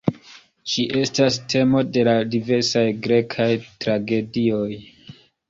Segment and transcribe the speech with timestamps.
[1.01, 3.49] Estas temo de la diversaj grekaj
[3.87, 4.67] tragedioj.